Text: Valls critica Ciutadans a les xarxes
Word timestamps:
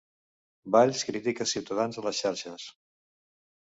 Valls 0.75 1.03
critica 1.09 1.47
Ciutadans 1.55 2.03
a 2.03 2.07
les 2.07 2.23
xarxes 2.25 2.67